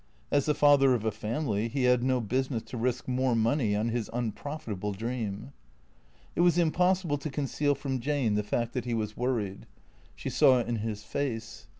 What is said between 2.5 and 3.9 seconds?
to risk more money on